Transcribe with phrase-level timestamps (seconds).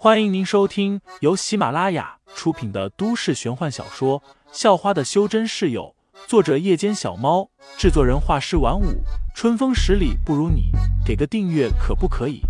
[0.00, 4.20] 欢迎您收听由喜马拉雅出品的都市玄幻小说
[4.52, 5.96] 《校花的修真室友》，
[6.28, 9.02] 作者：夜间小猫，制作人：画师晚舞，
[9.34, 10.70] 春风十里不如你，
[11.04, 12.42] 给个订阅可不可以？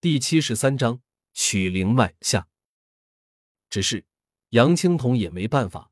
[0.00, 0.98] 第七十三章
[1.32, 2.48] 取灵脉下，
[3.68, 4.04] 只是
[4.48, 5.89] 杨青桐也没办法。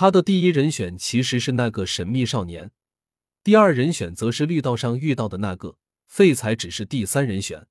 [0.00, 2.70] 他的第一人选其实是那个神秘少年，
[3.42, 7.66] 第二人选则是绿道上遇到的那个废材，只是第三人选。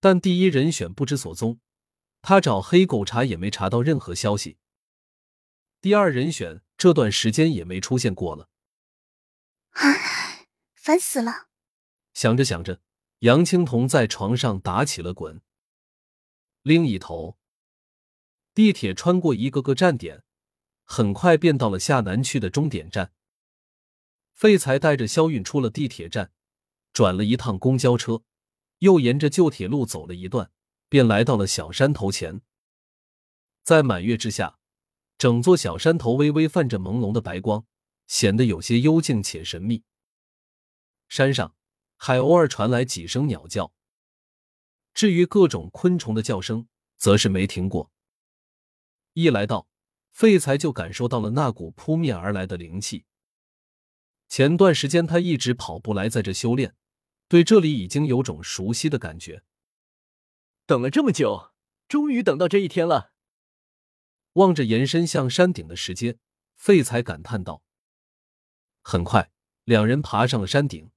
[0.00, 1.60] 但第一人选不知所踪，
[2.22, 4.58] 他找黑狗查也没查到任何消息。
[5.80, 8.48] 第二人选这段时间也没出现过了。
[9.74, 11.46] 唉，烦死了！
[12.14, 12.80] 想着想着，
[13.20, 15.40] 杨青桐在床上打起了滚。
[16.62, 17.38] 另一头，
[18.52, 20.24] 地铁穿过一个个站点。
[20.86, 23.12] 很快便到了下南区的终点站。
[24.32, 26.32] 废材带着肖韵出了地铁站，
[26.92, 28.22] 转了一趟公交车，
[28.78, 30.50] 又沿着旧铁路走了一段，
[30.88, 32.40] 便来到了小山头前。
[33.62, 34.58] 在满月之下，
[35.18, 37.66] 整座小山头微微泛着朦胧的白光，
[38.06, 39.82] 显得有些幽静且神秘。
[41.08, 41.56] 山上
[41.96, 43.72] 还偶尔传来几声鸟叫，
[44.94, 47.90] 至于各种昆虫的叫声，则是没停过。
[49.14, 49.66] 一来到。
[50.16, 53.04] 废材就感受到了那股扑面而来的灵气。
[54.28, 56.74] 前段时间他一直跑步来在这修炼，
[57.28, 59.44] 对这里已经有种熟悉的感觉。
[60.64, 61.52] 等了这么久，
[61.86, 63.12] 终于等到这一天了。
[64.32, 66.16] 望着延伸向山顶的石阶，
[66.54, 67.62] 废材感叹道。
[68.80, 69.30] 很快，
[69.64, 70.90] 两人爬上了山顶。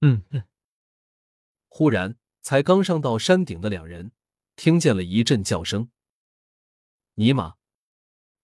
[0.00, 0.42] 嗯嗯。
[1.68, 4.10] 忽然，才刚上到山顶的两人，
[4.56, 5.92] 听见了一阵叫声
[7.14, 7.54] ：“尼玛！”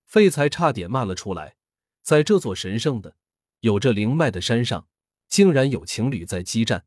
[0.09, 1.57] 废材差点骂了出来，
[2.01, 3.19] 在这座神圣的、
[3.61, 4.89] 有着灵脉的山上，
[5.29, 6.87] 竟然有情侣在激战。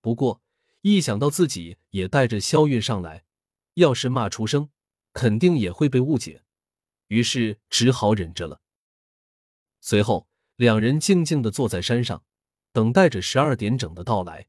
[0.00, 0.40] 不过，
[0.82, 3.24] 一想到自己也带着萧韵上来，
[3.74, 4.70] 要是骂出声，
[5.12, 6.44] 肯定也会被误解，
[7.08, 8.60] 于是只好忍着了。
[9.80, 12.22] 随后，两人静静的坐在山上，
[12.70, 14.46] 等待着十二点整的到来。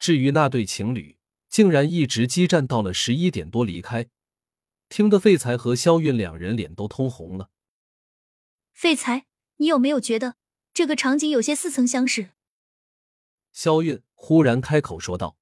[0.00, 4.08] 至于那对情侣，竟然一直激战到了十一点多离开。
[4.88, 7.50] 听得废材和肖韵两人脸都通红了。
[8.72, 9.26] 废材，
[9.56, 10.36] 你有没有觉得
[10.72, 12.30] 这个场景有些似曾相识？
[13.52, 15.38] 肖韵忽然开口说道：“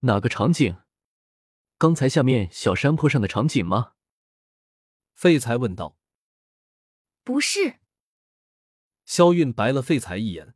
[0.00, 0.78] 哪个场景？
[1.78, 3.92] 刚才下面小山坡上的场景吗？”
[5.14, 5.96] 废材问道。
[7.22, 7.78] “不是。”
[9.06, 10.54] 肖韵白了废材一眼。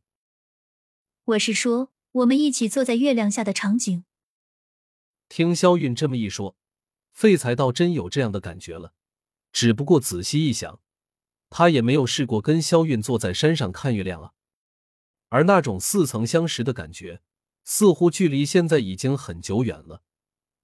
[1.23, 4.05] “我是说，我们一起坐在月亮下的场景。”
[5.29, 6.57] 听肖韵这么一说。
[7.13, 8.93] 废材倒真有这样的感觉了，
[9.51, 10.81] 只不过仔细一想，
[11.49, 14.33] 他也没有试过跟萧韵坐在山上看月亮啊。
[15.29, 17.21] 而那种似曾相识的感觉，
[17.63, 20.03] 似乎距离现在已经很久远了。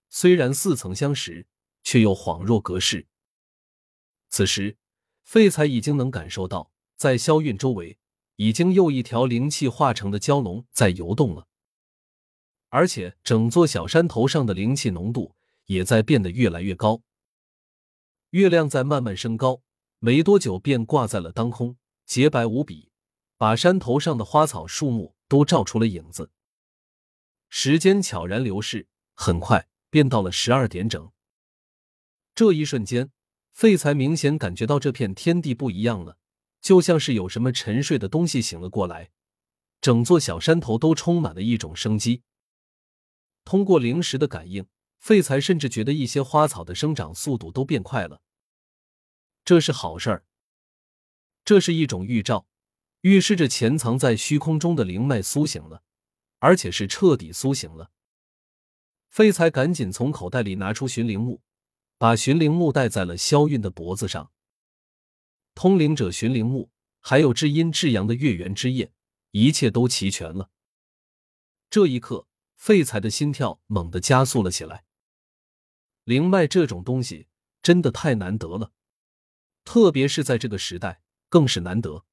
[0.10, 1.48] 虽然似曾相识，
[1.84, 3.08] 却又恍若隔世。
[4.30, 4.78] 此时，
[5.24, 8.00] 废材已经能感受到，在萧韵周围，
[8.36, 11.48] 已经又一条灵气化成的蛟龙在游动了，
[12.70, 15.36] 而且整座小山头上的灵气浓度。
[15.70, 17.04] 也在变得越来越高，
[18.32, 19.62] 月亮在慢慢升高，
[20.00, 22.90] 没多久便挂在了当空，洁白无比，
[23.38, 26.32] 把山头上的花草树木都照出了影子。
[27.50, 31.12] 时间悄然流逝，很快便到了十二点整。
[32.34, 33.12] 这一瞬间，
[33.52, 36.18] 废材明显感觉到这片天地不一样了，
[36.60, 39.12] 就像是有什么沉睡的东西醒了过来，
[39.80, 42.24] 整座小山头都充满了一种生机。
[43.46, 44.66] 通过灵石的感应。
[45.00, 48.22] 废材甚至觉得一些花草的生长速度都变快了，
[49.44, 50.26] 这是好事儿。
[51.44, 52.46] 这是一种预兆，
[53.02, 55.82] 预示着潜藏在虚空中的灵脉苏醒了，
[56.40, 57.92] 而且是彻底苏醒了。
[59.08, 61.42] 废材赶紧从口袋里拿出寻灵木，
[61.98, 64.32] 把寻灵木戴在了萧韵的脖子上。
[65.56, 66.70] 通灵者寻灵木，
[67.00, 68.94] 还有至阴至阳的月圆之夜，
[69.32, 70.52] 一切都齐全了。
[71.70, 74.84] 这一刻，废材的心跳猛地加速了起来。
[76.10, 77.28] 灵脉这种东西
[77.62, 78.72] 真的太难得了，
[79.64, 82.04] 特别是在这个时代更是难得。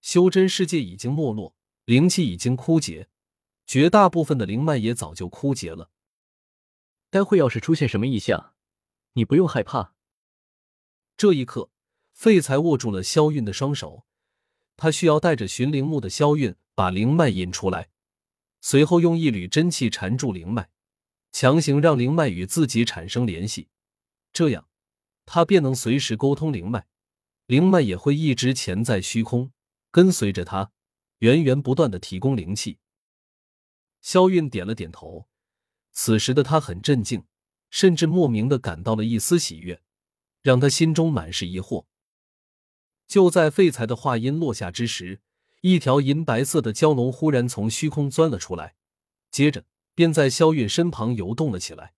[0.00, 3.08] 修真世界已经没落，灵气已经枯竭，
[3.66, 5.90] 绝大部分的灵脉也早就枯竭了。
[7.10, 8.54] 待会要是出现什么异象，
[9.14, 9.96] 你不用害怕。
[11.16, 11.72] 这一刻，
[12.12, 14.06] 废材握住了萧韵的双手，
[14.76, 17.90] 他需要带着寻灵木的萧韵把灵脉引出来，
[18.60, 20.70] 随后用一缕真气缠住灵脉。
[21.38, 23.68] 强行让灵脉与自己产生联系，
[24.32, 24.70] 这样
[25.26, 26.86] 他便能随时沟通灵脉，
[27.44, 29.52] 灵脉也会一直潜在虚空，
[29.90, 30.72] 跟随着他，
[31.18, 32.78] 源源不断的提供灵气。
[34.00, 35.28] 萧韵点了点头，
[35.92, 37.26] 此时的他很镇静，
[37.68, 39.82] 甚至莫名的感到了一丝喜悦，
[40.40, 41.84] 让他心中满是疑惑。
[43.06, 45.20] 就在废材的话音落下之时，
[45.60, 48.74] 一条银白色的蛟龙忽然从虚空钻了出来，
[49.30, 51.94] 接着便在萧韵身旁游动了起来。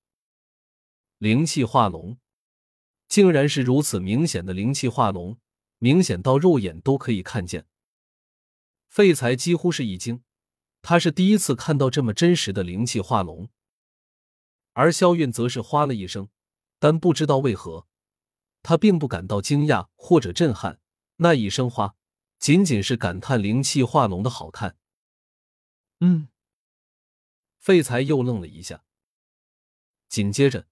[1.19, 2.17] 灵气化龙，
[3.09, 5.37] 竟然是如此明显的灵气化龙，
[5.79, 7.67] 明显到肉眼都可以看见。
[8.87, 10.23] 废材几乎是一惊，
[10.81, 13.51] 他是第一次看到这么真实的灵气化龙。
[14.75, 16.29] 而萧韵则是哗了一声，
[16.79, 17.89] 但不知道为何，
[18.63, 20.81] 他并不感到惊讶或者震撼。
[21.17, 21.97] 那一声哗，
[22.39, 24.77] 仅仅是感叹灵气化龙的好看。
[25.99, 26.29] 嗯，
[27.59, 28.85] 废材又愣了一下，
[30.09, 30.67] 紧接着，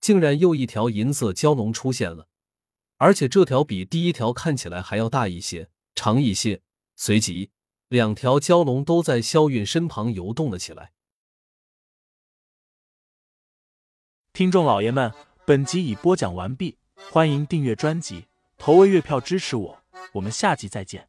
[0.00, 2.28] 竟然又一条银色蛟龙出现了，
[2.96, 6.62] 而且这条比第一条看起来还要大一些、长一些。
[6.96, 7.50] 随即，
[7.88, 10.92] 两条蛟龙都在萧韵身旁游动了起来。
[14.34, 15.12] 听众老爷们，
[15.46, 16.76] 本集已播讲完毕，
[17.10, 18.26] 欢迎订阅专辑，
[18.58, 19.82] 投喂月票支持我。
[20.12, 21.08] 我们下集再见。